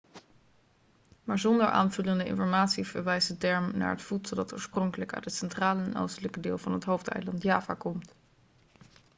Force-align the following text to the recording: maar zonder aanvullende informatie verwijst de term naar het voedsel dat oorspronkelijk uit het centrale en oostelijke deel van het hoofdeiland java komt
maar 1.23 1.39
zonder 1.39 1.65
aanvullende 1.67 2.25
informatie 2.25 2.87
verwijst 2.87 3.27
de 3.27 3.37
term 3.37 3.77
naar 3.77 3.89
het 3.89 4.01
voedsel 4.01 4.35
dat 4.35 4.53
oorspronkelijk 4.53 5.13
uit 5.13 5.25
het 5.25 5.33
centrale 5.33 5.83
en 5.83 5.95
oostelijke 5.97 6.39
deel 6.39 6.57
van 6.57 6.73
het 6.73 6.83
hoofdeiland 6.83 7.43
java 7.43 7.73
komt 7.73 8.11